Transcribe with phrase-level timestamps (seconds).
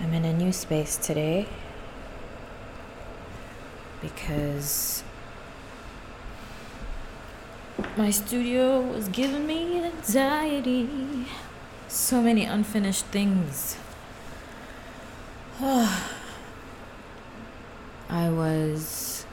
[0.00, 1.46] I'm in a new space today
[4.02, 5.04] because
[7.96, 10.88] my studio was giving me anxiety.
[11.88, 13.76] So many unfinished things.
[15.60, 15.98] I
[18.10, 19.24] was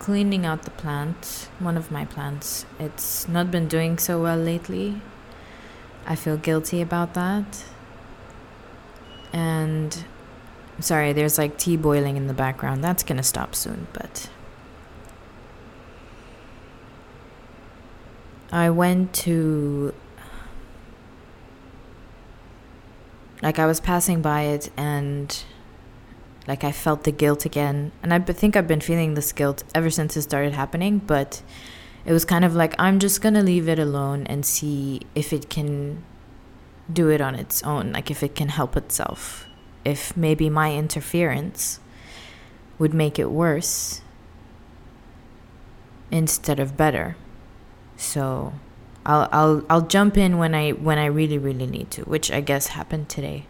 [0.00, 2.66] cleaning out the plant, one of my plants.
[2.80, 5.00] It's not been doing so well lately.
[6.04, 7.64] I feel guilty about that.
[9.32, 10.04] And
[10.80, 12.84] sorry, there's like tea boiling in the background.
[12.84, 14.28] That's gonna stop soon, but.
[18.50, 19.94] I went to.
[23.42, 25.42] Like, I was passing by it and.
[26.46, 27.92] Like, I felt the guilt again.
[28.02, 31.40] And I think I've been feeling this guilt ever since it started happening, but
[32.04, 35.48] it was kind of like, I'm just gonna leave it alone and see if it
[35.48, 36.02] can
[36.90, 39.46] do it on its own, like if it can help itself.
[39.84, 41.80] If maybe my interference
[42.78, 44.00] would make it worse
[46.10, 47.16] instead of better.
[47.96, 48.52] So
[49.04, 52.40] I'll I'll I'll jump in when I when I really really need to, which I
[52.40, 53.46] guess happened today.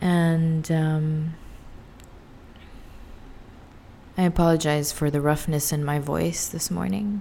[0.00, 1.34] And um,
[4.16, 7.20] I apologize for the roughness in my voice this morning.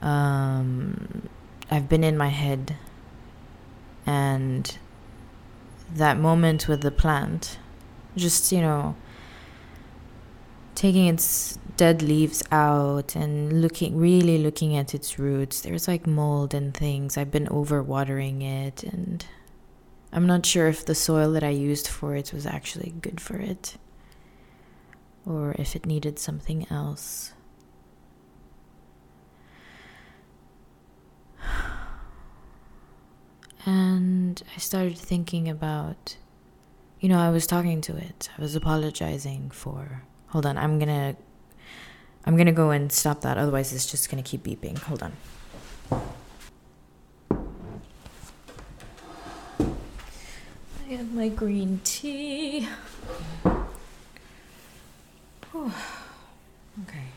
[0.00, 1.28] Um,
[1.70, 2.76] I've been in my head
[4.06, 4.78] and
[5.92, 7.58] that moment with the plant
[8.16, 8.96] just you know
[10.74, 15.60] taking its dead leaves out and looking really looking at its roots.
[15.60, 17.16] There's like mold and things.
[17.18, 19.24] I've been overwatering it and
[20.12, 23.36] i'm not sure if the soil that i used for it was actually good for
[23.36, 23.76] it
[25.24, 27.32] or if it needed something else
[33.66, 36.16] And I started thinking about,
[37.00, 38.30] you know, I was talking to it.
[38.38, 40.02] I was apologizing for.
[40.28, 41.16] Hold on, I'm gonna.
[42.24, 44.78] I'm gonna go and stop that, otherwise, it's just gonna keep beeping.
[44.78, 45.12] Hold on.
[50.88, 52.68] I have my green tea.
[55.52, 55.72] Whew.
[56.82, 57.15] Okay.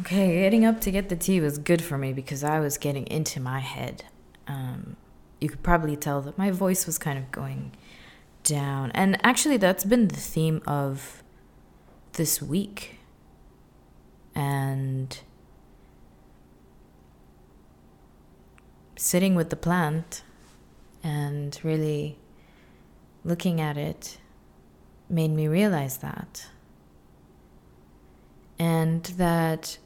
[0.00, 3.06] Okay, getting up to get the tea was good for me because I was getting
[3.08, 4.04] into my head.
[4.46, 4.96] Um,
[5.38, 7.72] you could probably tell that my voice was kind of going
[8.42, 8.90] down.
[8.92, 11.22] And actually, that's been the theme of
[12.14, 13.00] this week.
[14.34, 15.18] And
[18.96, 20.22] sitting with the plant
[21.04, 22.16] and really
[23.24, 24.16] looking at it
[25.10, 26.46] made me realize that.
[28.58, 29.78] And that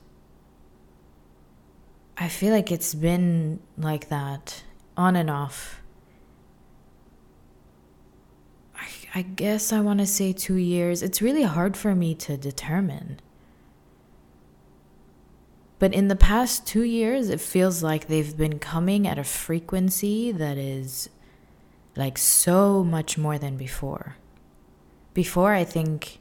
[2.18, 4.62] I feel like it's been like that
[4.96, 5.82] on and off.
[8.74, 11.02] I, I guess I want to say two years.
[11.02, 13.20] It's really hard for me to determine.
[15.78, 20.32] But in the past two years, it feels like they've been coming at a frequency
[20.32, 21.10] that is
[21.96, 24.16] like so much more than before.
[25.12, 26.18] Before, I think,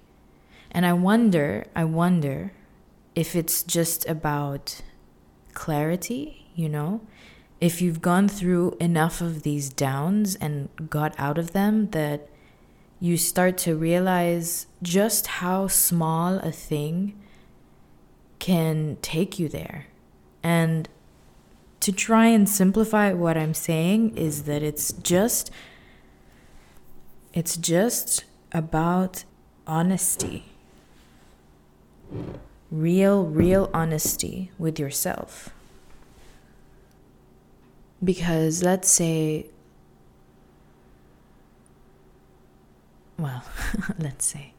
[0.71, 2.51] and I wonder, I wonder
[3.13, 4.81] if it's just about
[5.55, 7.01] clarity, you know?
[7.59, 12.29] If you've gone through enough of these downs and got out of them, that
[12.99, 17.19] you start to realize just how small a thing
[18.39, 19.87] can take you there.
[20.43, 20.87] And
[21.79, 25.51] to try and simplify what I'm saying is that it's just
[27.33, 29.23] it's just about
[29.67, 30.45] honesty
[32.71, 35.49] real, real honesty with yourself.
[38.03, 39.47] Because let's say,
[43.17, 43.43] well,
[43.99, 44.53] let's say,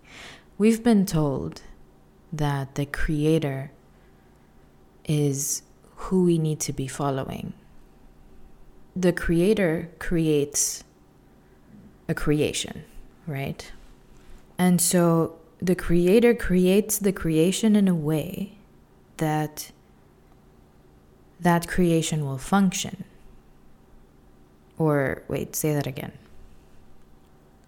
[0.59, 1.63] we've been told
[2.33, 3.71] that the Creator
[5.05, 5.63] is
[5.97, 7.53] who we need to be following.
[8.95, 10.83] The Creator creates
[12.09, 12.85] a creation,
[13.27, 13.71] right?
[14.59, 18.53] And so the creator creates the creation in a way
[19.17, 19.71] that
[21.41, 23.05] that creation will function.
[24.79, 26.13] Or wait, say that again.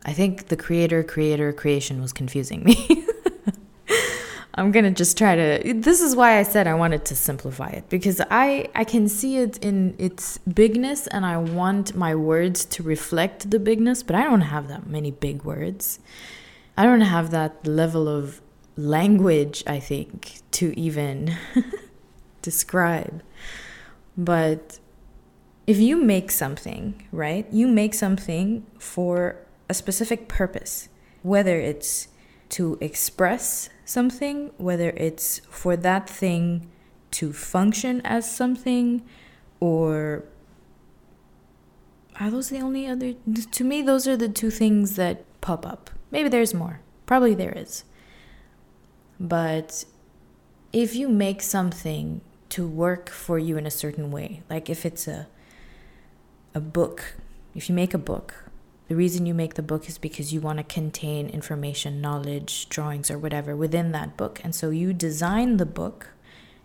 [0.04, 3.06] I think the creator creator creation was confusing me.
[4.54, 7.68] I'm going to just try to This is why I said I wanted to simplify
[7.68, 12.64] it because I I can see it in its bigness and I want my words
[12.66, 16.00] to reflect the bigness, but I don't have that many big words.
[16.78, 18.40] I don't have that level of
[18.76, 21.36] language, I think, to even
[22.42, 23.20] describe.
[24.16, 24.78] But
[25.66, 27.48] if you make something, right?
[27.50, 30.88] You make something for a specific purpose,
[31.22, 32.06] whether it's
[32.50, 36.70] to express something, whether it's for that thing
[37.10, 39.02] to function as something,
[39.58, 40.22] or
[42.20, 43.14] are those the only other?
[43.50, 45.90] To me, those are the two things that pop up.
[46.10, 46.80] Maybe there's more.
[47.06, 47.84] Probably there is.
[49.20, 49.84] But
[50.72, 52.20] if you make something
[52.50, 55.26] to work for you in a certain way, like if it's a
[56.54, 57.14] a book,
[57.54, 58.44] if you make a book,
[58.88, 63.10] the reason you make the book is because you want to contain information, knowledge, drawings,
[63.10, 64.40] or whatever within that book.
[64.42, 66.08] And so you design the book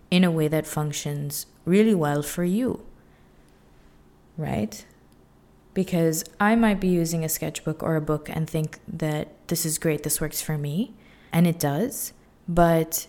[0.10, 2.82] in a way that functions really well for you.
[4.38, 4.86] Right?
[5.74, 9.78] Because I might be using a sketchbook or a book and think that this is
[9.78, 10.94] great, this works for me.
[11.32, 12.14] And it does.
[12.48, 13.08] But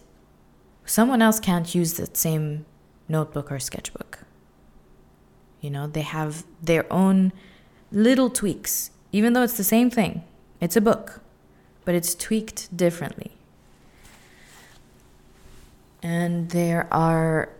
[0.86, 2.64] someone else can't use that same
[3.08, 4.20] notebook or sketchbook.
[5.60, 7.32] You know, they have their own
[7.92, 10.24] little tweaks even though it's the same thing.
[10.60, 11.20] It's a book,
[11.84, 13.30] but it's tweaked differently.
[16.02, 17.50] And there are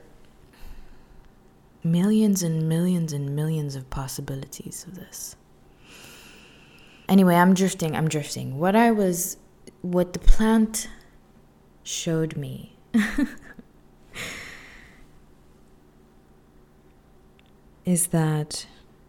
[1.85, 5.37] millions and millions and millions of possibilities of this.
[7.09, 8.59] Anyway, I'm drifting, I'm drifting.
[8.59, 9.37] What I was,
[9.83, 10.89] what the plant
[11.83, 12.77] showed me
[17.85, 18.67] is that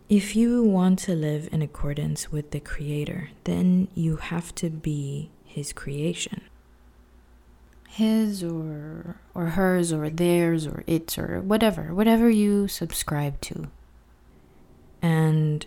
[0.09, 5.31] if you want to live in accordance with the Creator, then you have to be
[5.45, 6.41] His creation.
[7.95, 13.67] His or or hers or theirs or its or whatever, whatever you subscribe to.
[15.01, 15.65] And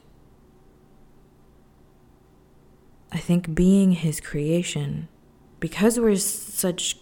[3.11, 5.09] I think being his creation,
[5.59, 6.99] because we're such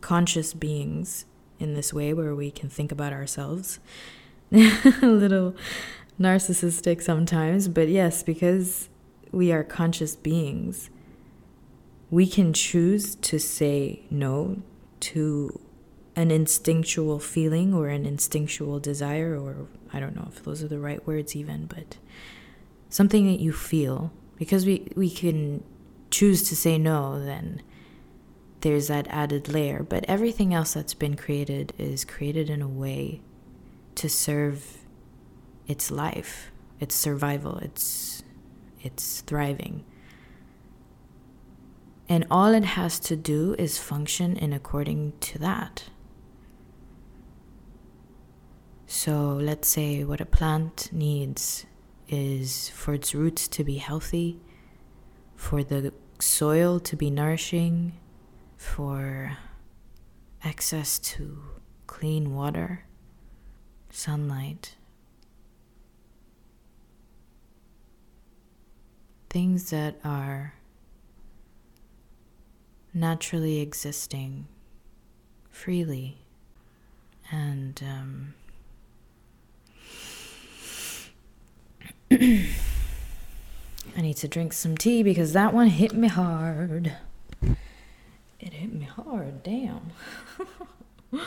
[0.00, 1.24] conscious beings
[1.60, 3.78] in this way where we can think about ourselves,
[4.52, 5.54] a little
[6.18, 8.88] narcissistic sometimes, but yes, because
[9.30, 10.90] we are conscious beings,
[12.14, 14.62] we can choose to say no
[15.00, 15.60] to
[16.14, 20.78] an instinctual feeling or an instinctual desire, or I don't know if those are the
[20.78, 21.96] right words, even, but
[22.88, 24.12] something that you feel.
[24.36, 25.64] Because we, we can
[26.12, 27.62] choose to say no, then
[28.60, 29.82] there's that added layer.
[29.82, 33.22] But everything else that's been created is created in a way
[33.96, 34.84] to serve
[35.66, 38.22] its life, its survival, its
[38.80, 39.84] its thriving.
[42.08, 45.84] And all it has to do is function in according to that.
[48.86, 51.66] So let's say what a plant needs
[52.08, 54.38] is for its roots to be healthy,
[55.34, 57.98] for the soil to be nourishing,
[58.56, 59.36] for
[60.42, 61.42] access to
[61.86, 62.84] clean water,
[63.90, 64.76] sunlight,
[69.30, 70.54] things that are
[72.94, 74.46] naturally existing
[75.50, 76.16] freely
[77.30, 78.34] and um,
[82.10, 86.96] I need to drink some tea because that one hit me hard.
[88.40, 89.90] It hit me hard, damn.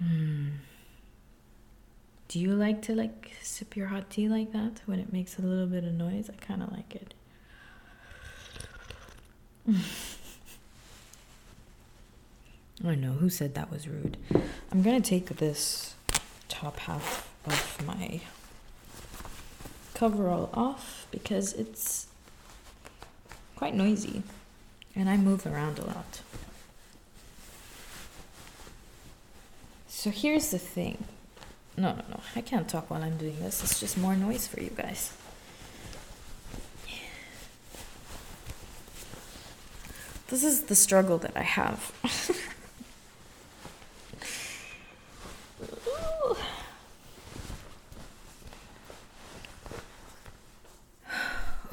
[0.00, 0.50] Hmm.
[2.28, 5.42] Do you like to like sip your hot tea like that when it makes a
[5.42, 6.28] little bit of noise?
[6.28, 7.14] I kind of like it.
[12.86, 14.18] I know who said that was rude.
[14.70, 15.94] I'm gonna take this
[16.48, 18.20] top half of my
[19.94, 22.08] coverall off because it's
[23.56, 24.22] quite noisy
[24.94, 26.20] and I move around a lot.
[29.88, 31.04] So here's the thing
[31.78, 32.20] no, no, no.
[32.34, 33.62] I can't talk while I'm doing this.
[33.62, 35.12] It's just more noise for you guys.
[40.26, 41.92] This is the struggle that I have.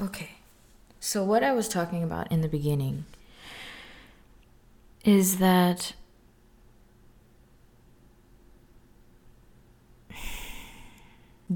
[0.00, 0.30] okay.
[1.00, 3.06] So, what I was talking about in the beginning
[5.04, 5.94] is that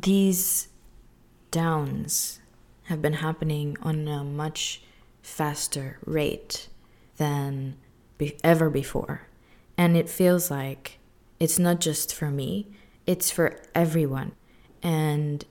[0.02, 0.68] these
[1.50, 2.40] downs
[2.84, 4.82] have been happening on a much
[5.22, 6.68] faster rate
[7.16, 7.76] than
[8.18, 9.22] be- ever before.
[9.76, 10.98] And it feels like
[11.38, 12.66] it's not just for me,
[13.06, 14.32] it's for everyone.
[14.82, 15.44] And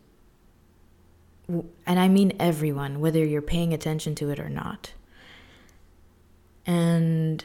[1.86, 4.94] and I mean everyone, whether you're paying attention to it or not.
[6.66, 7.44] And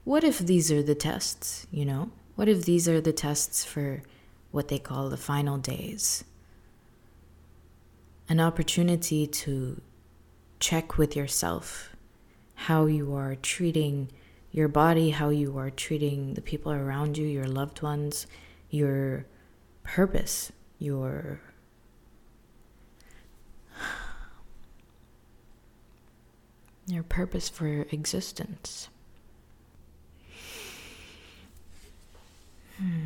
[0.04, 2.10] what if these are the tests, you know?
[2.36, 4.02] What if these are the tests for
[4.52, 6.24] what they call the final days?
[8.28, 9.82] An opportunity to
[10.60, 11.90] check with yourself
[12.56, 14.10] how you are treating
[14.52, 18.25] your body, how you are treating the people around you, your loved ones,
[18.70, 19.25] your
[19.84, 21.42] purpose, your
[26.88, 28.90] your purpose for existence.
[32.84, 33.06] Hmm.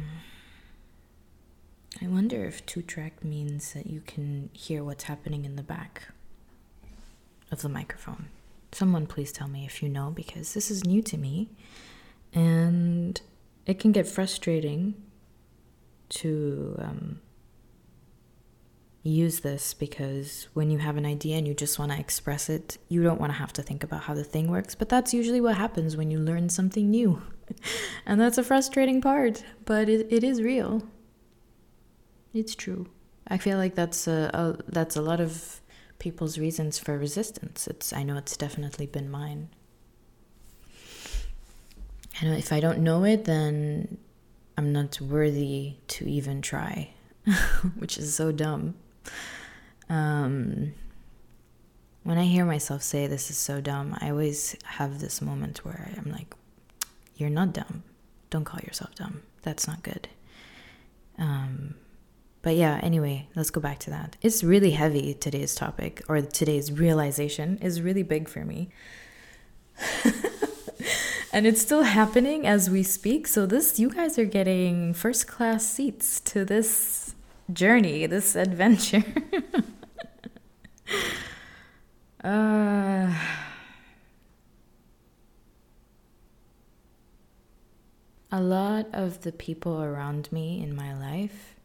[2.02, 6.08] I wonder if two track means that you can hear what's happening in the back
[7.52, 8.30] of the microphone.
[8.72, 11.50] Someone please tell me if you know because this is new to me
[12.34, 13.22] and
[13.68, 14.96] it can get frustrating
[16.10, 17.22] to um,
[19.04, 22.80] use this because when you have an idea and you just want to express it,
[22.90, 24.74] you don't want to have to think about how the thing works.
[24.74, 27.22] But that's usually what happens when you learn something new.
[28.06, 30.84] and that's a frustrating part, but it, it is real.
[32.34, 32.88] It's true.
[33.28, 35.62] I feel like that's a, a that's a lot of
[36.00, 37.68] people's reasons for resistance.
[37.68, 39.50] It's I know it's definitely been mine.
[42.22, 43.98] And if I don't know it, then
[44.58, 46.90] I'm not worthy to even try,
[47.78, 48.76] which is so dumb.
[49.90, 50.74] Um,
[52.04, 55.92] when I hear myself say this is so dumb, I always have this moment where
[55.96, 56.34] I'm like,
[57.18, 57.84] you're not dumb.
[58.30, 59.22] Don't call yourself dumb.
[59.42, 60.08] That's not good.
[61.18, 61.76] Um,
[62.42, 64.16] but yeah, anyway, let's go back to that.
[64.22, 68.70] It's really heavy, today's topic, or today's realization is really big for me.
[71.34, 73.28] and it's still happening as we speak.
[73.28, 77.16] So, this, you guys are getting first class seats to this
[77.52, 79.04] journey, this adventure.
[82.24, 83.14] uh,
[88.32, 91.56] a lot of the people around me in my life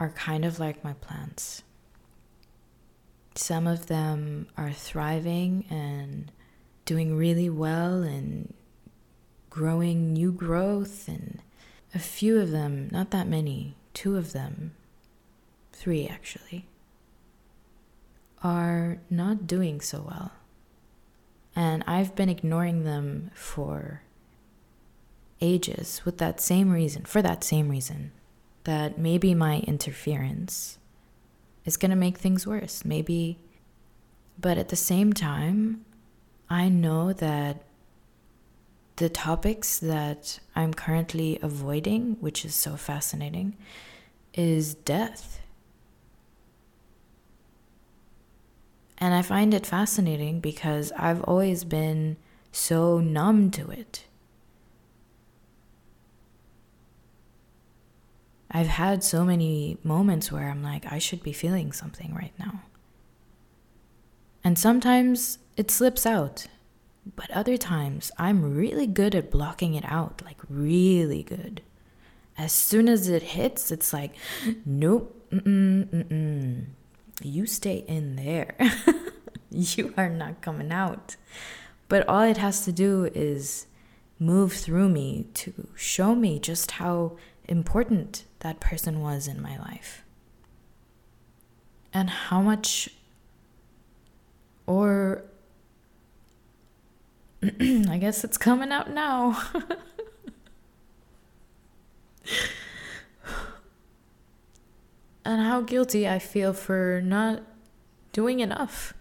[0.00, 1.62] are kind of like my plants.
[3.34, 6.32] Some of them are thriving and
[6.84, 8.52] doing really well and
[9.50, 11.40] growing new growth, and
[11.94, 14.72] a few of them, not that many, two of them,
[15.72, 16.66] three actually,
[18.42, 20.32] are not doing so well.
[21.54, 24.02] And I've been ignoring them for
[25.40, 28.12] ages with that same reason, for that same reason,
[28.64, 30.78] that maybe my interference
[31.64, 32.84] is going to make things worse.
[32.84, 33.38] Maybe,
[34.40, 35.84] but at the same time,
[36.50, 37.62] I know that
[38.96, 43.56] the topics that I'm currently avoiding, which is so fascinating,
[44.34, 45.40] is death.
[48.98, 52.16] And I find it fascinating because I've always been
[52.50, 54.04] so numb to it.
[58.50, 62.62] I've had so many moments where I'm like, I should be feeling something right now.
[64.42, 66.46] And sometimes it slips out,
[67.16, 71.62] but other times I'm really good at blocking it out, like, really good.
[72.38, 74.14] As soon as it hits, it's like,
[74.64, 76.64] nope, mm-mm, mm-mm.
[77.22, 78.56] you stay in there.
[79.50, 81.16] you are not coming out.
[81.88, 83.66] But all it has to do is
[84.18, 87.16] move through me to show me just how
[87.48, 90.04] important that person was in my life.
[91.92, 92.90] And how much,
[94.66, 95.24] or
[97.42, 99.42] I guess it's coming out now.
[105.24, 107.42] and how guilty I feel for not
[108.12, 108.92] doing enough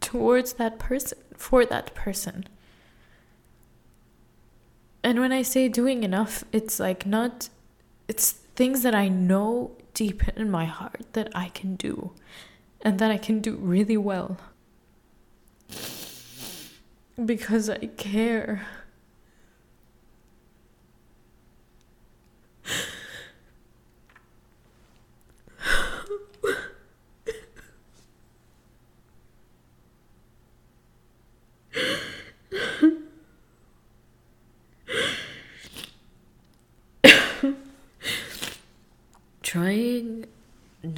[0.00, 2.46] towards that person, for that person.
[5.02, 7.48] And when I say doing enough, it's like not
[8.08, 12.12] it's things that I know deep in my heart that I can do
[12.82, 14.38] and that I can do really well.
[17.24, 18.66] Because I care.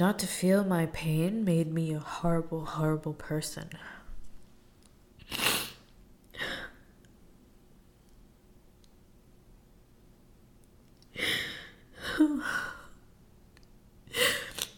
[0.09, 3.69] Not to feel my pain made me a horrible, horrible person.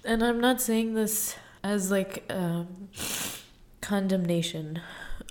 [0.04, 2.90] and I'm not saying this as like um,
[3.80, 4.82] condemnation,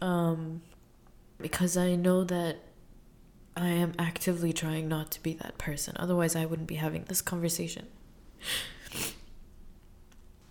[0.00, 0.62] um,
[1.38, 2.56] because I know that
[3.54, 5.94] I am actively trying not to be that person.
[5.98, 7.88] Otherwise, I wouldn't be having this conversation.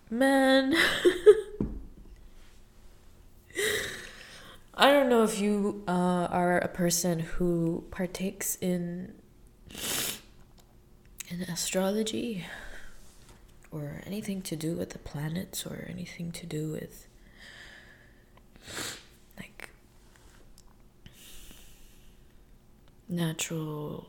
[0.10, 0.75] Man.
[4.74, 9.13] I don't know if you uh, are a person who partakes in
[11.30, 12.46] in astrology
[13.72, 17.08] or anything to do with the planets or anything to do with
[19.38, 19.70] like
[23.08, 24.08] natural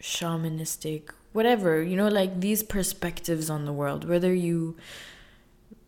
[0.00, 4.74] shamanistic whatever you know like these perspectives on the world whether you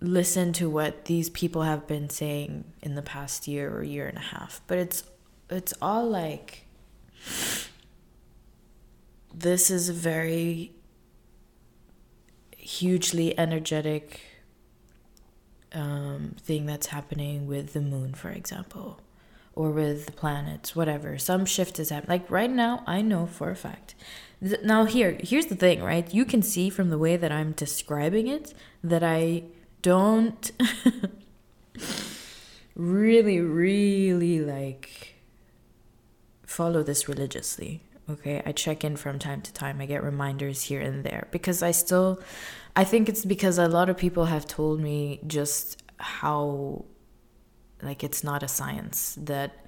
[0.00, 4.18] listen to what these people have been saying in the past year or year and
[4.18, 5.04] a half but it's
[5.48, 6.66] it's all like
[9.34, 10.70] this is a very
[12.58, 14.20] hugely energetic
[15.72, 19.00] um, thing that's happening with the moon for example
[19.58, 23.50] or with the planets whatever some shift is happening like right now i know for
[23.50, 23.94] a fact
[24.62, 28.26] now here here's the thing right you can see from the way that i'm describing
[28.28, 29.42] it that i
[29.82, 30.52] don't
[32.78, 35.16] really, really like
[36.46, 37.82] follow this religiously.
[38.08, 39.82] Okay, I check in from time to time.
[39.82, 42.22] I get reminders here and there because I still,
[42.74, 46.86] I think it's because a lot of people have told me just how,
[47.82, 49.64] like, it's not a science that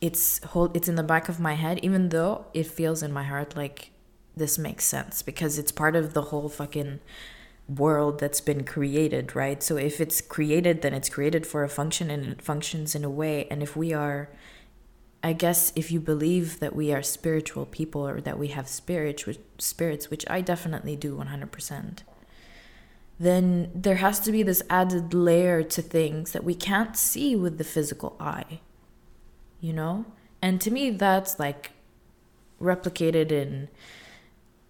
[0.00, 3.22] it's hold it's in the back of my head even though it feels in my
[3.22, 3.90] heart like
[4.36, 7.00] this makes sense because it's part of the whole fucking
[7.68, 9.62] world that's been created, right?
[9.62, 13.10] So if it's created, then it's created for a function and it functions in a
[13.10, 13.46] way.
[13.50, 14.28] And if we are,
[15.22, 19.24] I guess, if you believe that we are spiritual people or that we have spirit,
[19.58, 22.00] spirits, which I definitely do 100%,
[23.18, 27.58] then there has to be this added layer to things that we can't see with
[27.58, 28.60] the physical eye,
[29.60, 30.04] you know?
[30.42, 31.70] And to me, that's like
[32.60, 33.68] replicated in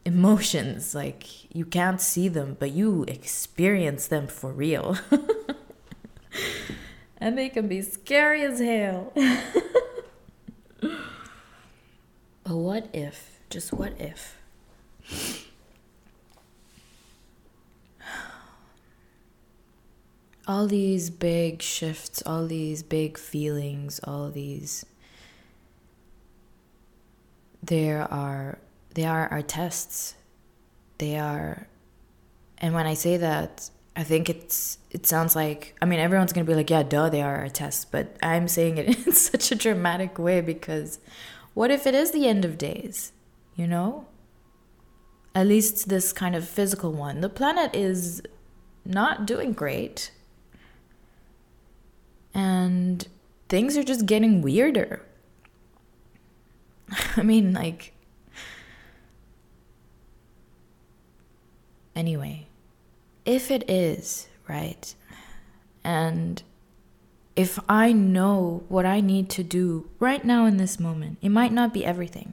[0.04, 0.94] emotions.
[0.94, 4.98] Like you can't see them, but you experience them for real.
[7.18, 9.12] and they can be scary as hell.
[10.80, 10.90] but
[12.44, 13.40] what if?
[13.48, 14.36] Just what if?
[20.46, 24.84] All these big shifts, all these big feelings, all these.
[27.62, 28.58] There are
[28.94, 30.14] they are our tests.
[30.98, 31.66] They are,
[32.58, 36.44] and when I say that, I think it's it sounds like I mean everyone's gonna
[36.44, 39.54] be like yeah duh they are our tests, but I'm saying it in such a
[39.54, 40.98] dramatic way because
[41.54, 43.12] what if it is the end of days,
[43.54, 44.06] you know?
[45.36, 47.20] At least this kind of physical one.
[47.20, 48.22] The planet is
[48.84, 50.10] not doing great.
[52.34, 53.06] And
[53.48, 55.02] things are just getting weirder.
[57.16, 57.94] I mean, like,
[61.94, 62.46] Anyway,
[63.24, 64.94] if it is, right,
[65.84, 66.42] and
[67.36, 71.52] if I know what I need to do right now in this moment, it might
[71.52, 72.32] not be everything,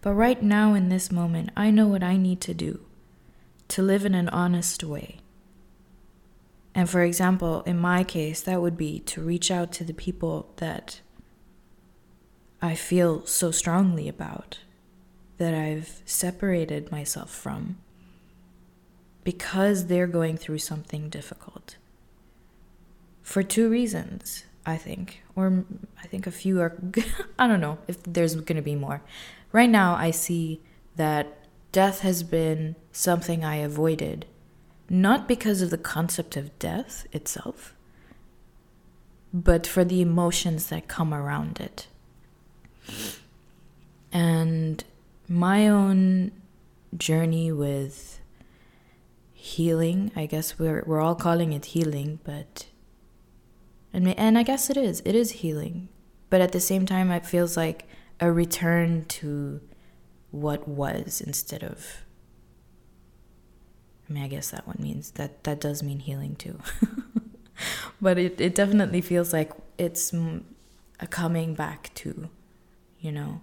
[0.00, 2.80] but right now in this moment, I know what I need to do
[3.68, 5.18] to live in an honest way.
[6.74, 10.52] And for example, in my case, that would be to reach out to the people
[10.56, 11.00] that
[12.62, 14.58] I feel so strongly about,
[15.38, 17.78] that I've separated myself from
[19.24, 21.76] because they're going through something difficult.
[23.22, 25.64] For two reasons, I think, or
[26.02, 26.76] I think a few are,
[27.38, 29.02] I don't know if there's going to be more.
[29.52, 30.60] Right now, I see
[30.96, 31.38] that
[31.72, 34.26] death has been something I avoided,
[34.90, 37.74] not because of the concept of death itself,
[39.32, 41.86] but for the emotions that come around it.
[44.12, 44.82] And
[45.28, 46.32] my own
[46.96, 48.20] journey with
[49.32, 50.10] healing.
[50.16, 52.66] I guess we're we're all calling it healing, but
[53.92, 55.00] and and I guess it is.
[55.04, 55.88] It is healing.
[56.28, 57.86] But at the same time it feels like
[58.20, 59.60] a return to
[60.30, 62.04] what was instead of
[64.10, 66.58] I mean, I guess that one means that that does mean healing too.
[68.02, 70.12] but it it definitely feels like it's
[70.98, 72.28] a coming back to,
[72.98, 73.40] you know.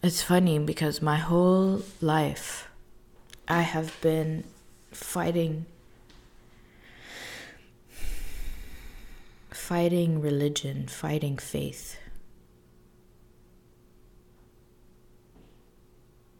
[0.00, 2.68] It's funny because my whole life
[3.48, 4.44] I have been
[4.92, 5.66] fighting
[9.50, 11.98] fighting religion, fighting faith.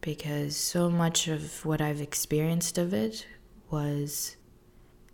[0.00, 3.26] Because so much of what I've experienced of it
[3.70, 4.36] was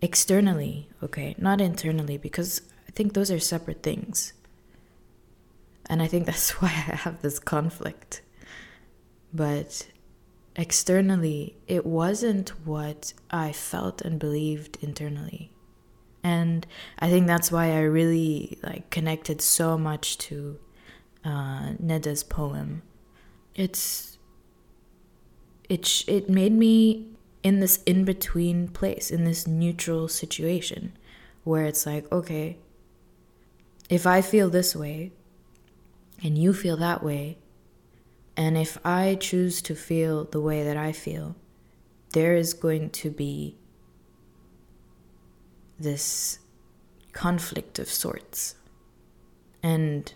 [0.00, 4.32] externally, okay, not internally, because I think those are separate things.
[5.86, 8.22] And I think that's why I have this conflict.
[9.32, 9.88] but
[10.56, 15.50] externally, it wasn't what I felt and believed internally.
[16.22, 16.66] And
[16.98, 20.58] I think that's why I really like connected so much to
[21.24, 22.82] uh, Nada's poem.
[23.54, 24.18] It's
[25.68, 27.13] it sh- it made me
[27.44, 30.96] in this in between place, in this neutral situation,
[31.44, 32.57] where it's like, okay,
[33.88, 35.12] if I feel this way,
[36.22, 37.37] and you feel that way,
[38.37, 41.37] and if I choose to feel the way that I feel,
[42.12, 43.57] there is going to be
[45.78, 46.38] this
[47.12, 48.54] conflict of sorts.
[49.62, 50.12] And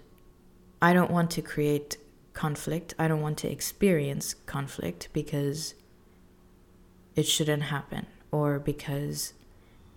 [0.81, 1.99] I don't want to create
[2.33, 2.95] conflict.
[2.99, 5.75] I don't want to experience conflict because
[7.19, 9.33] it shouldn't happen, or because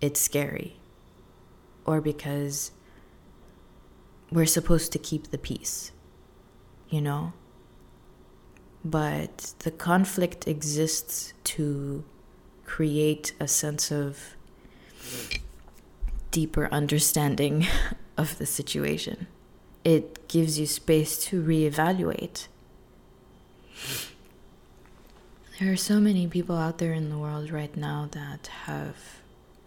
[0.01, 0.77] it's scary,
[1.85, 2.71] or because
[4.31, 5.91] we're supposed to keep the peace,
[6.89, 7.33] you know?
[8.83, 12.03] But the conflict exists to
[12.65, 14.35] create a sense of
[16.31, 17.67] deeper understanding
[18.17, 19.27] of the situation.
[19.83, 22.47] It gives you space to reevaluate.
[25.61, 29.21] There are so many people out there in the world right now that have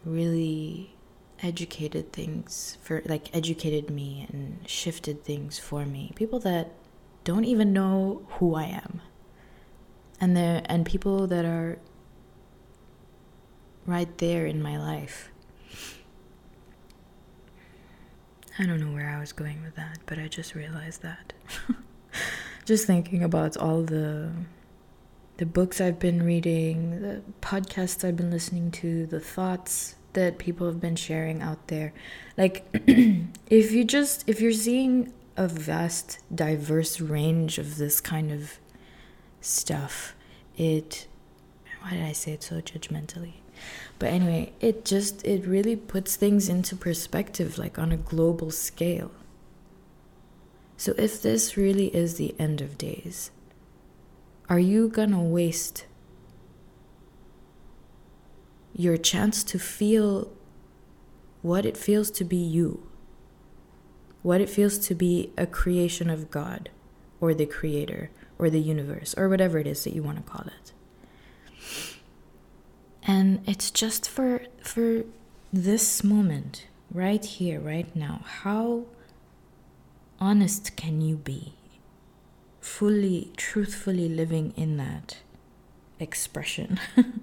[0.05, 0.93] really
[1.41, 6.11] educated things for like educated me and shifted things for me.
[6.17, 6.73] People that
[7.23, 9.03] don't even know who I am.
[10.21, 11.79] And there and people that are
[13.87, 15.31] right there in my life.
[18.59, 21.35] I don't know where I was going with that, but I just realized that.
[22.65, 24.33] just thinking about all the
[25.37, 30.67] the books I've been reading, the podcasts I've been listening to, the thoughts that people
[30.67, 31.93] have been sharing out there.
[32.37, 38.59] Like if you just if you're seeing a vast diverse range of this kind of
[39.41, 40.15] stuff,
[40.57, 41.07] it
[41.81, 43.35] why did I say it so judgmentally?
[43.99, 49.11] But anyway, it just it really puts things into perspective like on a global scale.
[50.77, 53.31] So if this really is the end of days,
[54.49, 55.87] are you gonna waste
[58.75, 60.33] your chance to feel
[61.43, 62.87] what it feels to be you?
[64.23, 66.71] What it feels to be a creation of God
[67.21, 70.47] or the creator or the universe or whatever it is that you want to call
[70.47, 70.73] it
[73.07, 75.05] and it's just for for
[75.53, 78.85] this moment right here right now how
[80.21, 81.55] honest can you be
[82.65, 85.19] fully truthfully living in that
[86.01, 86.81] expression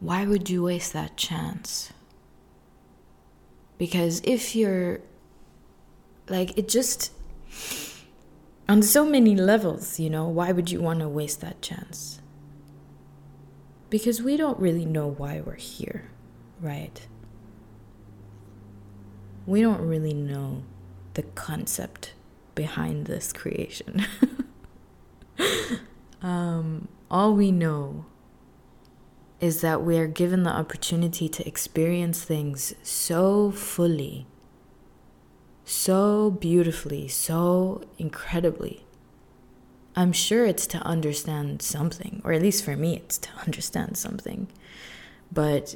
[0.00, 1.92] why would you waste that chance
[3.76, 5.00] because if you're
[6.28, 7.12] like it just
[8.68, 12.20] on so many levels, you know, why would you want to waste that chance?
[13.88, 16.10] Because we don't really know why we're here,
[16.60, 17.06] right?
[19.48, 20.62] We don't really know
[21.14, 22.12] the concept
[22.54, 24.06] behind this creation.
[26.22, 28.04] um, all we know
[29.40, 34.26] is that we are given the opportunity to experience things so fully
[35.68, 38.86] so beautifully, so incredibly.
[39.94, 44.48] I'm sure it's to understand something, or at least for me, it's to understand something.
[45.30, 45.74] But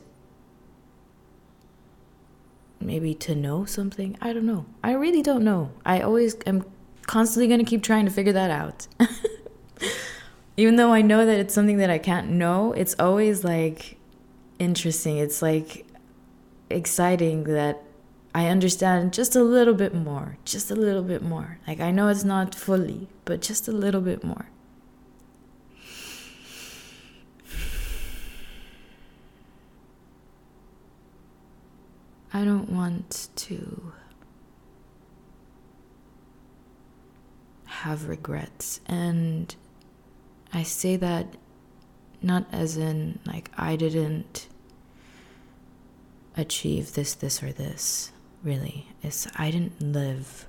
[2.85, 4.17] maybe to know something?
[4.21, 4.67] I don't know.
[4.83, 5.71] I really don't know.
[5.85, 6.65] I always am
[7.07, 8.87] constantly going to keep trying to figure that out.
[10.57, 13.97] Even though I know that it's something that I can't know, it's always like
[14.59, 15.17] interesting.
[15.17, 15.87] It's like
[16.71, 17.83] exciting that
[18.35, 21.59] I understand just a little bit more, just a little bit more.
[21.67, 24.47] Like I know it's not fully, but just a little bit more.
[32.35, 33.93] I don't want to
[37.67, 38.81] have regrets.
[38.87, 39.55] And
[40.53, 41.35] I say that
[42.23, 44.49] not as in like I didn't
[46.37, 48.89] achieve this, this, or this really.
[49.03, 50.47] It's I didn't live.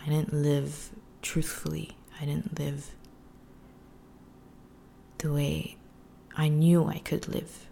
[0.00, 1.96] I didn't live truthfully.
[2.20, 2.90] I didn't live
[5.18, 5.76] the way
[6.36, 7.66] I knew I could live.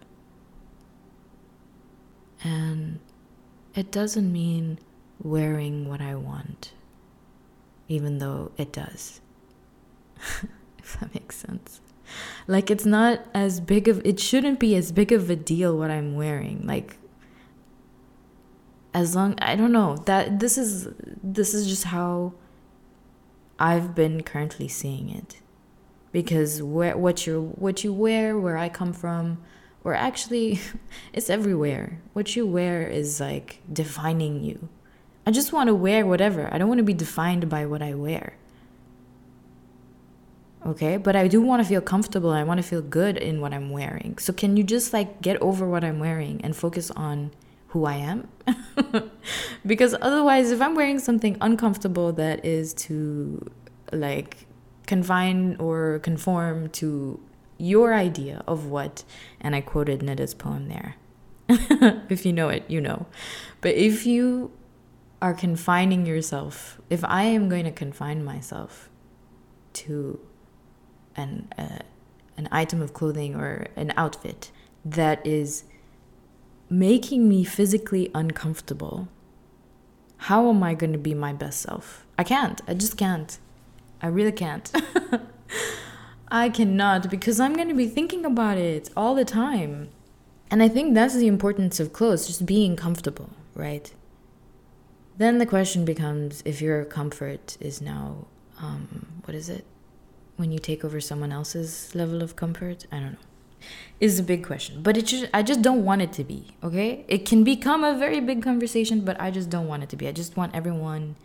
[2.43, 2.99] And
[3.75, 4.79] it doesn't mean
[5.21, 6.73] wearing what I want,
[7.87, 9.21] even though it does.
[10.79, 11.81] if that makes sense.
[12.47, 15.91] Like, it's not as big of, it shouldn't be as big of a deal what
[15.91, 16.65] I'm wearing.
[16.65, 16.97] Like,
[18.93, 20.89] as long i don't know that this is
[21.23, 22.33] this is just how
[23.57, 25.39] I've been currently seeing it
[26.11, 29.41] because where, what you what you wear, where I come from,
[29.83, 30.59] or actually,
[31.13, 31.99] it's everywhere.
[32.13, 34.69] What you wear is like defining you.
[35.25, 36.49] I just want to wear whatever.
[36.51, 38.33] I don't want to be defined by what I wear.
[40.65, 42.29] Okay, but I do want to feel comfortable.
[42.29, 44.17] I want to feel good in what I'm wearing.
[44.19, 47.31] So can you just like get over what I'm wearing and focus on
[47.69, 48.27] who I am?
[49.65, 53.49] because otherwise, if I'm wearing something uncomfortable that is to
[53.91, 54.45] like
[54.85, 57.19] confine or conform to
[57.61, 59.03] your idea of what,
[59.39, 60.95] and I quoted Nada's poem there.
[62.09, 63.05] if you know it, you know.
[63.61, 64.51] But if you
[65.21, 68.89] are confining yourself, if I am going to confine myself
[69.73, 70.19] to
[71.15, 71.79] an uh,
[72.37, 74.51] an item of clothing or an outfit
[74.83, 75.65] that is
[76.69, 79.09] making me physically uncomfortable,
[80.17, 82.05] how am I going to be my best self?
[82.17, 82.61] I can't.
[82.67, 83.37] I just can't.
[84.01, 84.71] I really can't.
[86.31, 89.89] I cannot because I'm going to be thinking about it all the time.
[90.49, 93.93] And I think that's the importance of clothes, just being comfortable, right?
[95.17, 98.27] Then the question becomes if your comfort is now,
[98.59, 99.65] um, what is it?
[100.41, 102.85] when you take over someone else's level of comfort?
[102.91, 103.27] I don't know.
[103.99, 107.05] Is a big question, but it just I just don't want it to be, okay?
[107.07, 110.07] It can become a very big conversation, but I just don't want it to be.
[110.07, 111.15] I just want everyone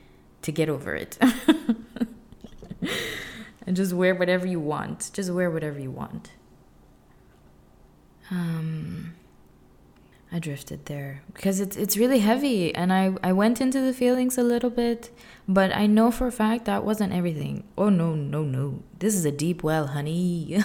[0.43, 1.19] to get over it.
[3.67, 5.11] and just wear whatever you want.
[5.13, 6.31] Just wear whatever you want.
[8.31, 9.15] Um
[10.33, 14.37] I drifted there because it's it's really heavy and I I went into the feelings
[14.37, 15.11] a little bit,
[15.47, 17.65] but I know for a fact that wasn't everything.
[17.79, 18.83] Oh no, no, no.
[18.99, 20.63] This is a deep well, honey.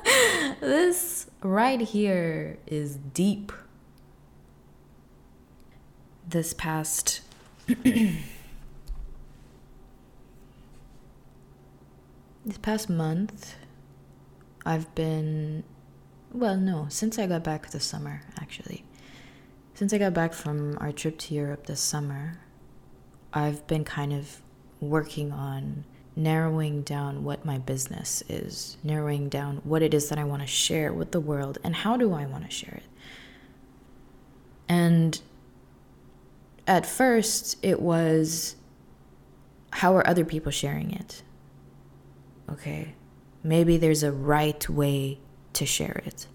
[0.60, 3.52] this right here is deep.
[6.28, 7.22] This past
[12.44, 13.56] this past month
[14.64, 15.64] I've been
[16.32, 18.84] well, no, since I got back this summer actually
[19.80, 22.38] since I got back from our trip to Europe this summer,
[23.32, 24.42] I've been kind of
[24.78, 30.24] working on narrowing down what my business is, narrowing down what it is that I
[30.24, 32.82] want to share with the world and how do I want to share it.
[34.68, 35.18] And
[36.66, 38.56] at first, it was
[39.72, 41.22] how are other people sharing it?
[42.52, 42.94] Okay,
[43.42, 45.20] maybe there's a right way
[45.52, 46.26] to share it,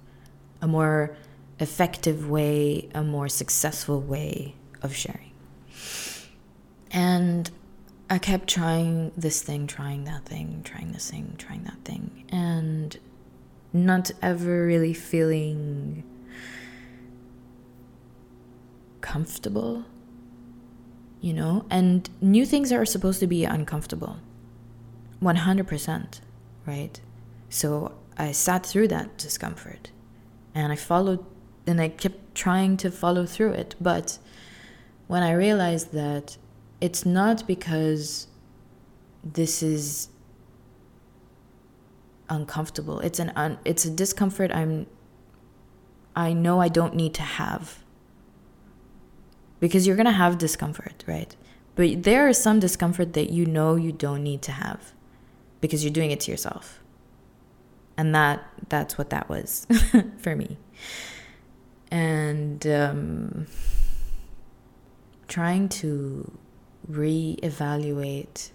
[0.61, 1.15] a more
[1.59, 5.31] effective way, a more successful way of sharing.
[6.91, 7.49] And
[8.09, 12.97] I kept trying this thing, trying that thing, trying this thing, trying that thing, and
[13.73, 16.03] not ever really feeling
[19.01, 19.83] comfortable,
[21.19, 21.65] you know?
[21.69, 24.19] And new things are supposed to be uncomfortable
[25.21, 26.19] 100%,
[26.65, 26.99] right?
[27.49, 29.91] So I sat through that discomfort
[30.53, 31.25] and I followed
[31.67, 33.75] and I kept trying to follow through it.
[33.81, 34.19] But
[35.07, 36.37] when I realized that
[36.81, 38.27] it's not because
[39.23, 40.09] this is
[42.29, 42.99] uncomfortable.
[42.99, 44.87] It's an un, it's a discomfort I'm
[46.15, 47.83] I know I don't need to have.
[49.59, 51.35] Because you're going to have discomfort, right?
[51.75, 54.93] But there is some discomfort that you know you don't need to have
[55.65, 56.81] because you're doing it to yourself.
[57.97, 59.65] And that that's what that was
[60.17, 60.57] for me
[61.91, 63.47] and um,
[65.27, 66.37] trying to
[66.87, 68.51] re-evaluate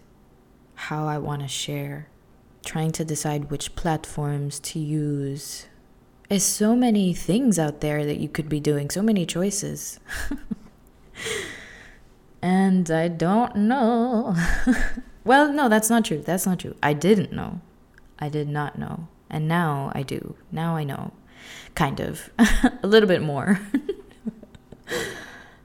[0.75, 2.09] how I want to share,
[2.65, 5.67] trying to decide which platforms to use.
[6.29, 9.99] There's so many things out there that you could be doing, so many choices.
[12.43, 14.37] and I don't know.
[15.25, 16.21] well, no, that's not true.
[16.21, 16.77] That's not true.
[16.83, 17.61] I didn't know.
[18.19, 19.09] I did not know.
[19.29, 20.37] And now I do.
[20.51, 21.13] Now I know
[21.75, 23.61] kind of, a little bit more.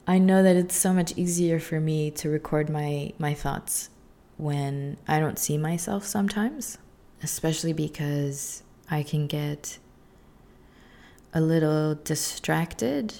[0.07, 3.89] I know that it's so much easier for me to record my, my thoughts
[4.37, 6.77] when I don't see myself sometimes,
[7.23, 9.79] especially because I can get
[11.33, 13.15] a little distracted.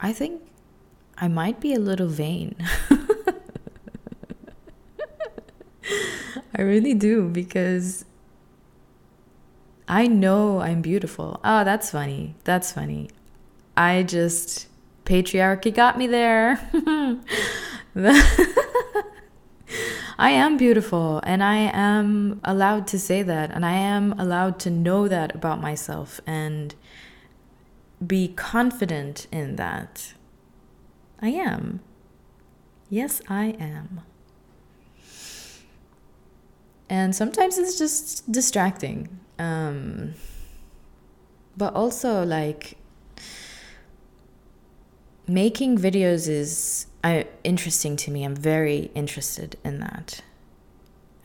[0.00, 0.42] I think
[1.18, 2.54] I might be a little vain.
[6.56, 8.04] I really do because
[9.88, 11.40] I know I'm beautiful.
[11.44, 12.34] Oh, that's funny.
[12.44, 13.10] That's funny.
[13.76, 14.68] I just,
[15.04, 16.60] patriarchy got me there.
[20.18, 24.70] I am beautiful and I am allowed to say that and I am allowed to
[24.70, 26.74] know that about myself and
[28.06, 30.14] be confident in that.
[31.20, 31.80] I am.
[32.88, 34.02] Yes, I am.
[36.92, 39.08] And sometimes it's just distracting.
[39.38, 40.12] Um,
[41.56, 42.76] but also, like,
[45.26, 48.24] making videos is uh, interesting to me.
[48.24, 50.20] I'm very interested in that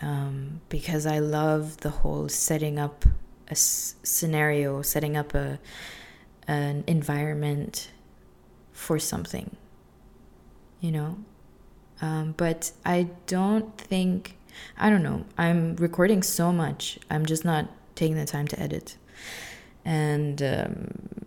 [0.02, 3.04] um, because I love the whole setting up
[3.50, 5.60] a s- scenario, setting up a
[6.48, 7.92] an environment
[8.72, 9.58] for something,
[10.80, 11.18] you know.
[12.02, 14.37] Um, but I don't think
[14.78, 15.26] I don't know.
[15.38, 17.00] I'm recording so much.
[17.10, 18.98] I'm just not taking the time to edit,
[19.84, 21.26] and um,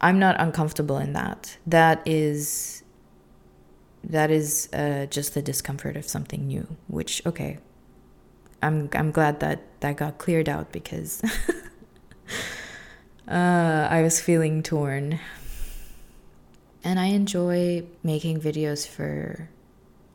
[0.00, 1.56] I'm not uncomfortable in that.
[1.66, 2.82] That is
[4.04, 6.66] that is uh, just the discomfort of something new.
[6.88, 7.58] Which okay,
[8.62, 11.22] I'm I'm glad that that got cleared out because
[13.28, 15.20] uh, I was feeling torn.
[16.84, 19.48] And I enjoy making videos for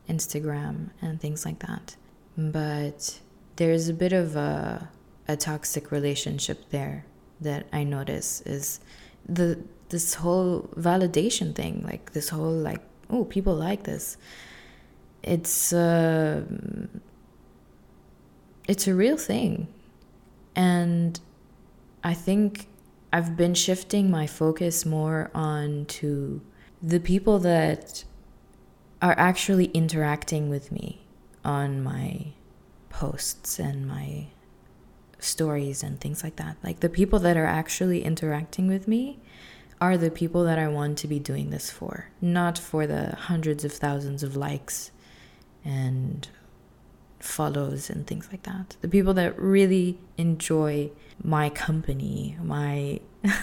[0.09, 1.95] Instagram and things like that.
[2.37, 3.19] But
[3.55, 4.89] there's a bit of a
[5.27, 7.05] a toxic relationship there
[7.41, 8.79] that I notice is
[9.27, 14.17] the this whole validation thing, like this whole like oh people like this.
[15.23, 16.43] It's uh,
[18.67, 19.67] it's a real thing.
[20.55, 21.19] And
[22.03, 22.67] I think
[23.11, 26.41] I've been shifting my focus more on to
[26.81, 28.03] the people that
[29.01, 31.06] are actually interacting with me
[31.43, 32.27] on my
[32.89, 34.27] posts and my
[35.19, 36.57] stories and things like that.
[36.63, 39.19] Like the people that are actually interacting with me
[39.79, 43.63] are the people that I want to be doing this for, not for the hundreds
[43.63, 44.91] of thousands of likes
[45.63, 46.27] and
[47.19, 48.77] follows and things like that.
[48.81, 50.91] The people that really enjoy
[51.23, 52.99] my company, my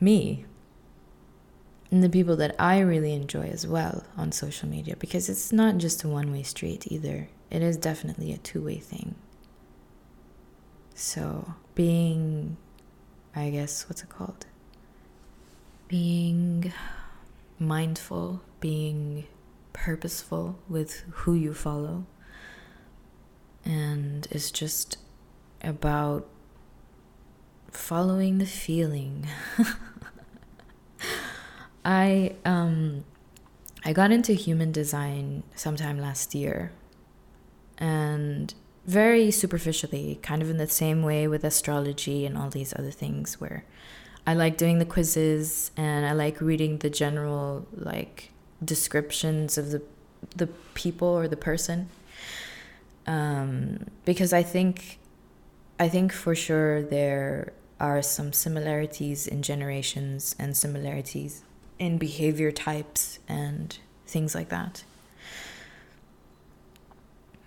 [0.00, 0.44] me.
[1.90, 5.78] And the people that I really enjoy as well on social media because it's not
[5.78, 7.28] just a one way street either.
[7.50, 9.14] It is definitely a two way thing.
[10.94, 12.56] So, being,
[13.34, 14.46] I guess, what's it called?
[15.86, 16.72] Being
[17.58, 19.26] mindful, being
[19.72, 22.04] purposeful with who you follow.
[23.64, 24.98] And it's just
[25.62, 26.28] about
[27.70, 29.26] following the feeling.
[31.84, 33.04] I um
[33.84, 36.72] I got into human design sometime last year.
[37.78, 38.52] And
[38.86, 43.40] very superficially, kind of in the same way with astrology and all these other things
[43.40, 43.64] where
[44.26, 48.30] I like doing the quizzes and I like reading the general like
[48.64, 49.82] descriptions of the
[50.36, 51.88] the people or the person
[53.06, 54.98] um, because I think
[55.80, 61.42] I think for sure there are some similarities in generations and similarities
[61.78, 64.84] in behavior types and things like that.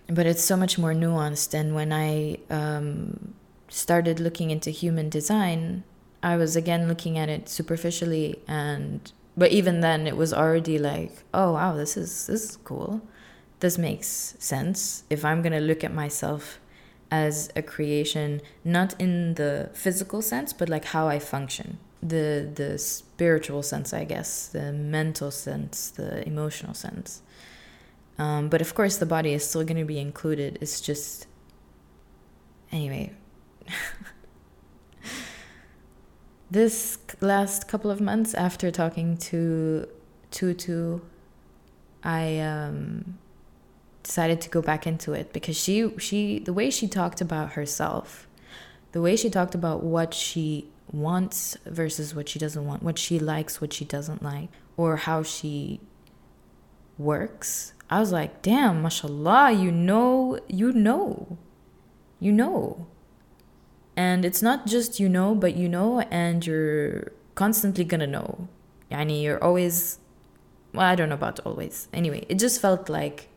[0.08, 1.54] But it's so much more nuanced.
[1.54, 3.34] And when I um,
[3.68, 5.84] started looking into human design,
[6.22, 11.10] I was again looking at it superficially and but even then it was already like
[11.32, 13.00] oh wow this is this is cool
[13.60, 16.60] this makes sense if i'm to look at myself
[17.10, 22.78] as a creation not in the physical sense but like how i function the the
[22.78, 27.22] spiritual sense i guess the mental sense the emotional sense.
[28.18, 30.58] Um, but of course the body is still going to be included.
[30.60, 31.26] It's just
[32.70, 33.12] anyway.
[36.52, 39.88] This last couple of months after talking to
[40.30, 41.00] Tutu,
[42.04, 43.16] I um,
[44.02, 48.28] decided to go back into it because she she the way she talked about herself,
[48.92, 53.18] the way she talked about what she wants versus what she doesn't want, what she
[53.18, 55.80] likes, what she doesn't like, or how she
[56.98, 57.72] works.
[57.90, 61.38] I was like, damn, mashallah, you know, you know,
[62.20, 62.86] you know.
[63.96, 68.48] And it's not just you know, but you know, and you're constantly gonna know.
[68.90, 69.98] Yani, you're always,
[70.72, 71.88] well, I don't know about always.
[71.92, 73.28] Anyway, it just felt like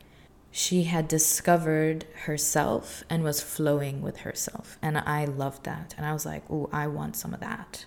[0.58, 4.78] she had discovered herself and was flowing with herself.
[4.82, 5.94] And I loved that.
[5.98, 7.84] And I was like, oh, I want some of that.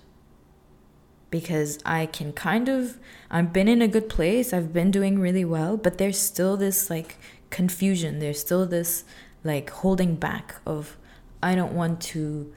[1.30, 2.98] Because I can kind of,
[3.30, 6.90] I've been in a good place, I've been doing really well, but there's still this
[6.90, 7.16] like
[7.48, 8.18] confusion.
[8.18, 9.04] There's still this
[9.42, 10.98] like holding back of,
[11.42, 12.52] I don't want to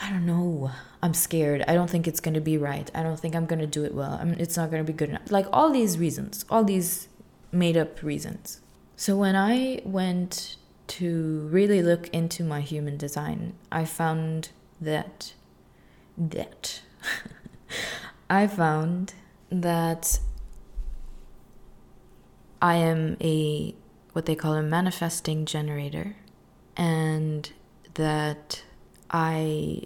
[0.00, 0.70] I don't know.
[1.02, 1.64] I'm scared.
[1.68, 2.88] I don't think it's going to be right.
[2.94, 4.16] I don't think I'm going to do it well.
[4.18, 5.30] I mean, it's not going to be good enough.
[5.30, 7.08] Like all these reasons, all these
[7.52, 8.60] made up reasons.
[8.96, 10.56] So when I went
[10.88, 15.34] to really look into my human design, I found that
[16.16, 16.82] that
[18.30, 19.14] I found
[19.50, 20.18] that
[22.60, 23.74] I am a
[24.12, 26.16] what they call a manifesting generator
[26.76, 27.52] and
[27.94, 28.64] that
[29.10, 29.82] I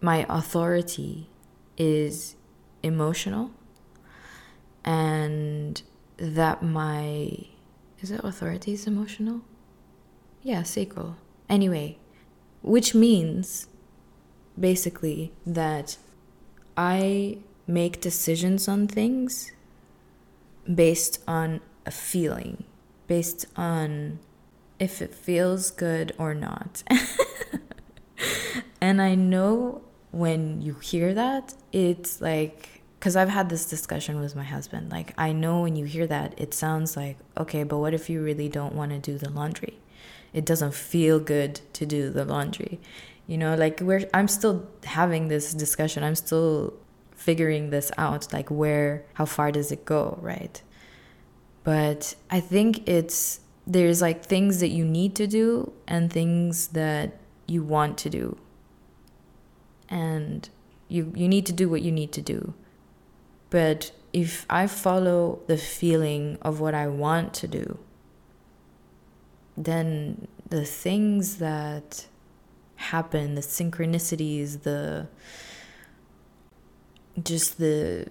[0.00, 1.28] my authority
[1.76, 2.36] is
[2.82, 3.50] emotional
[4.84, 5.82] and
[6.20, 7.46] that my
[8.00, 9.42] is it authority is emotional?
[10.42, 11.16] Yeah, sacral.
[11.48, 11.98] Anyway,
[12.62, 13.66] which means
[14.58, 15.96] basically that
[16.76, 19.52] I make decisions on things
[20.72, 22.64] based on a feeling,
[23.06, 24.18] based on
[24.78, 26.82] if it feels good or not.
[28.80, 34.36] and I know when you hear that, it's like, because I've had this discussion with
[34.36, 34.92] my husband.
[34.92, 38.22] Like, I know when you hear that, it sounds like, okay, but what if you
[38.22, 39.78] really don't want to do the laundry?
[40.34, 42.78] It doesn't feel good to do the laundry.
[43.26, 46.04] You know, like, we're, I'm still having this discussion.
[46.04, 46.74] I'm still
[47.12, 48.30] figuring this out.
[48.34, 50.60] Like, where, how far does it go, right?
[51.64, 57.16] But I think it's, there's like things that you need to do and things that
[57.46, 58.36] you want to do
[59.88, 60.48] and
[60.88, 62.54] you you need to do what you need to do
[63.50, 67.78] but if i follow the feeling of what i want to do
[69.56, 72.06] then the things that
[72.76, 75.06] happen the synchronicities the
[77.22, 78.06] just the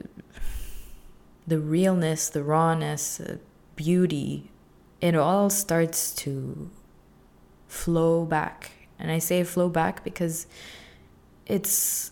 [1.48, 3.40] the realness the rawness the
[3.76, 4.52] beauty
[5.02, 6.70] it all starts to
[7.68, 8.72] flow back.
[8.98, 10.46] And i say flow back because
[11.46, 12.12] it's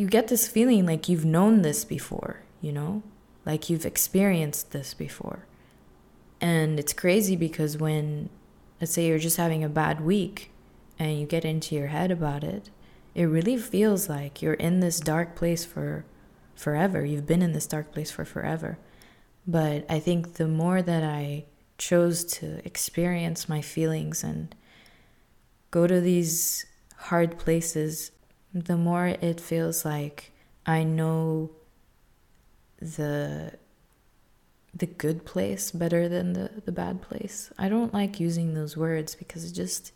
[0.00, 3.02] you get this feeling like you've known this before, you know?
[3.44, 5.44] Like you've experienced this before.
[6.40, 8.30] And it's crazy because when
[8.80, 10.52] let's say you're just having a bad week
[10.98, 12.70] and you get into your head about it,
[13.14, 16.06] it really feels like you're in this dark place for
[16.54, 17.04] forever.
[17.04, 18.78] You've been in this dark place for forever.
[19.46, 21.44] But I think the more that I
[21.76, 24.54] chose to experience my feelings and
[25.70, 26.64] go to these
[26.96, 28.12] hard places
[28.52, 30.32] the more it feels like
[30.66, 31.50] I know
[32.80, 33.52] the
[34.72, 37.50] the good place better than the, the bad place.
[37.58, 39.92] I don't like using those words because it just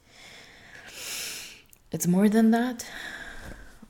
[1.92, 2.86] it's more than that.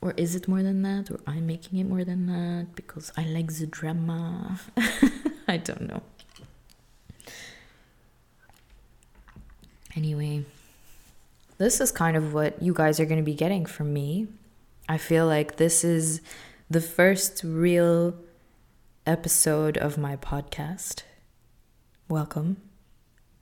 [0.01, 1.09] Or is it more than that?
[1.09, 4.59] Or I'm making it more than that because I like the drama.
[5.47, 6.03] I don't know.
[9.95, 10.45] Anyway,
[11.57, 14.27] this is kind of what you guys are going to be getting from me
[14.87, 16.21] I feel like this is
[16.69, 18.15] the first real
[19.07, 21.01] episode of my podcast.
[22.07, 22.57] Welcome.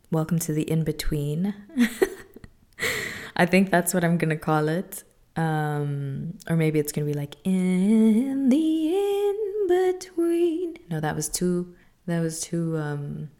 [0.09, 1.53] Welcome to the in between.
[3.35, 5.03] I think that's what I'm going to call it.
[5.35, 10.77] Um, or maybe it's going to be like in the in between.
[10.89, 11.75] No, that was too
[12.05, 13.31] that was too um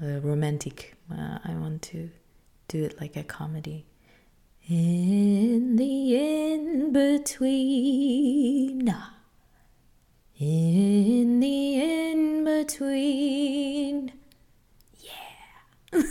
[0.00, 0.94] uh, romantic.
[1.10, 2.10] Uh, I want to
[2.68, 3.87] do it like a comedy.
[4.70, 8.94] In the in between.
[10.38, 14.12] In the in between.
[15.00, 16.02] Yeah.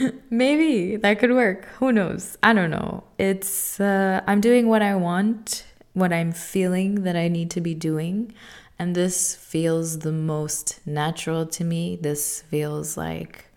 [0.30, 1.66] Maybe that could work.
[1.80, 2.38] Who knows?
[2.42, 3.04] I don't know.
[3.18, 7.74] It's, uh, I'm doing what I want, what I'm feeling that I need to be
[7.74, 8.32] doing.
[8.78, 11.98] And this feels the most natural to me.
[12.00, 13.50] This feels like,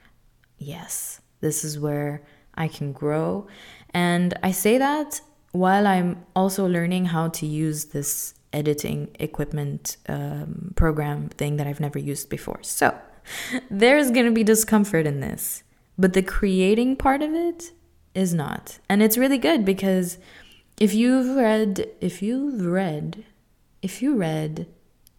[0.58, 2.22] yes, this is where
[2.60, 3.48] I can grow.
[3.94, 10.74] And I say that while I'm also learning how to use this editing equipment um,
[10.76, 12.60] program thing that I've never used before.
[12.62, 12.96] So
[13.72, 15.64] there's going to be discomfort in this,
[15.98, 17.72] but the creating part of it
[18.14, 18.80] is not.
[18.90, 20.18] And it's really good because
[20.78, 23.26] if you've read, if you've read,
[23.82, 24.68] if you read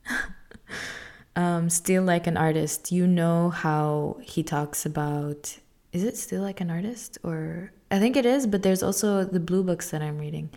[1.36, 5.59] um, Steal Like an Artist, you know how he talks about
[5.93, 9.41] is it still like an artist or I think it is, but there's also the
[9.41, 10.51] blue books that I'm reading.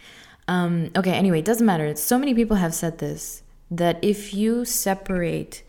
[0.48, 1.96] Um, okay, anyway, it doesn't matter.
[1.96, 5.64] So many people have said this that if you separate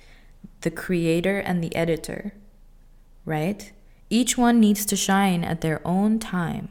[0.60, 2.34] the creator and the editor,
[3.24, 3.72] right?
[4.10, 6.68] Each one needs to shine at their own time,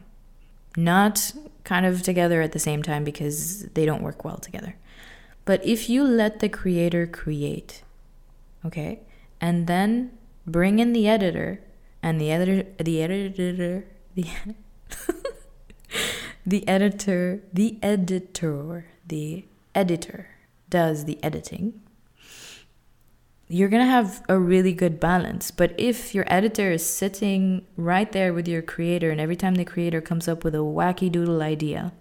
[0.77, 1.33] not
[1.63, 4.75] kind of together at the same time because they don't work well together.
[5.45, 7.81] But if you let the creator create,
[8.65, 8.99] okay,
[9.41, 10.11] and then
[10.45, 11.61] bring in the editor
[12.03, 14.25] and the editor the editor the
[16.45, 20.27] the editor the editor the editor
[20.69, 21.81] does the editing
[23.47, 28.11] you're going to have a really good balance but if your editor is sitting right
[28.11, 31.41] there with your creator and every time the creator comes up with a wacky doodle
[31.41, 31.91] idea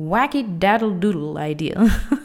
[0.00, 1.76] wacky daddle doodle idea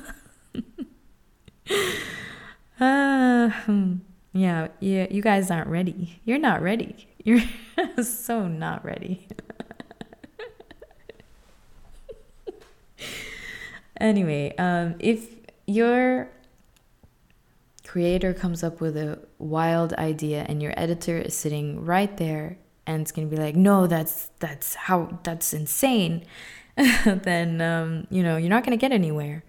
[2.80, 3.50] Uh,
[4.34, 6.20] yeah, yeah, you guys aren't ready.
[6.26, 7.08] You're not ready.
[7.26, 7.42] You're
[8.04, 9.28] so not ready.
[14.00, 16.30] anyway, um, if your
[17.84, 23.02] creator comes up with a wild idea and your editor is sitting right there and
[23.02, 26.24] it's gonna be like, no, that's that's how that's insane,
[27.06, 29.44] then um, you know you're not gonna get anywhere.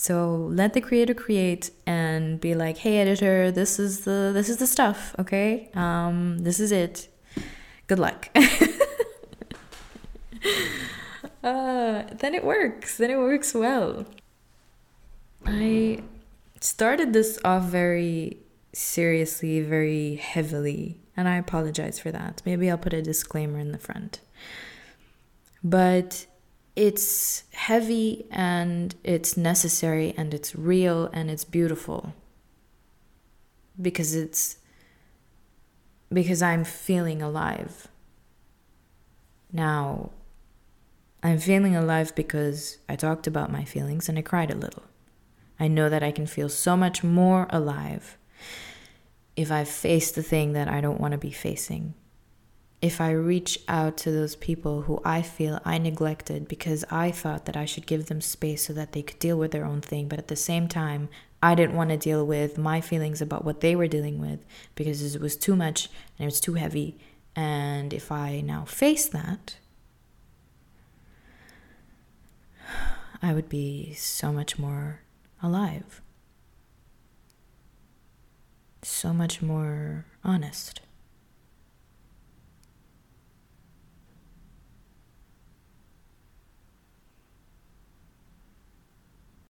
[0.00, 4.58] So let the creator create and be like, hey editor, this is the this is
[4.58, 5.70] the stuff, okay?
[5.74, 7.08] Um, this is it.
[7.88, 8.28] Good luck.
[11.42, 12.96] uh, then it works.
[12.96, 14.06] Then it works well.
[15.44, 16.04] I
[16.60, 18.36] started this off very
[18.72, 22.40] seriously, very heavily, and I apologize for that.
[22.46, 24.20] Maybe I'll put a disclaimer in the front.
[25.64, 26.26] But
[26.78, 32.14] it's heavy and it's necessary and it's real and it's beautiful
[33.82, 34.58] because it's
[36.12, 37.88] because I'm feeling alive.
[39.52, 40.10] Now,
[41.20, 44.84] I'm feeling alive because I talked about my feelings and I cried a little.
[45.58, 48.16] I know that I can feel so much more alive
[49.34, 51.94] if I face the thing that I don't want to be facing
[52.80, 57.46] if I reach out to those people who I feel I neglected because I thought
[57.46, 60.06] that I should give them space so that they could deal with their own thing,
[60.06, 61.08] but at the same time,
[61.42, 64.44] I didn't want to deal with my feelings about what they were dealing with
[64.76, 66.96] because it was too much and it was too heavy.
[67.34, 69.56] And if I now face that,
[73.20, 75.00] I would be so much more
[75.42, 76.00] alive,
[78.82, 80.80] so much more honest.